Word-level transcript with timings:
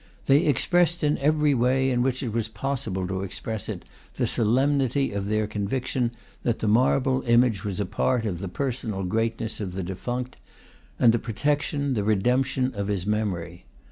They 0.25 0.47
expressed 0.47 1.03
in 1.03 1.19
every 1.19 1.53
way 1.53 1.91
in 1.91 2.01
which 2.01 2.23
it 2.23 2.33
was 2.33 2.47
possible 2.47 3.05
to 3.07 3.21
express 3.21 3.69
it 3.69 3.85
the 4.15 4.25
solemnity, 4.25 5.11
of 5.11 5.27
their 5.27 5.45
conviction 5.45 6.09
that 6.41 6.57
the 6.57 6.67
Marble 6.67 7.21
image 7.27 7.63
was 7.63 7.79
a 7.79 7.85
part 7.85 8.25
of 8.25 8.39
the 8.39 8.49
personal 8.49 9.03
greatness 9.03 9.59
of 9.61 9.73
the 9.73 9.83
defunct, 9.83 10.37
and 10.97 11.13
the 11.13 11.19
protection, 11.19 11.93
the 11.93 12.03
re 12.03 12.15
demption, 12.17 12.73
of 12.73 12.87
his 12.87 13.05
memory. 13.05 13.65